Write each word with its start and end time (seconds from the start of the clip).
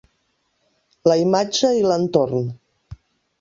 La 1.11 1.17
imatge 1.25 1.71
i 1.81 1.85
l'entorn 1.91 2.49